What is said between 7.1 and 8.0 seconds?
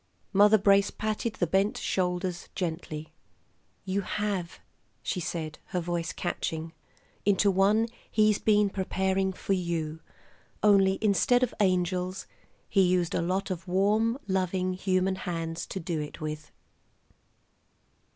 "into one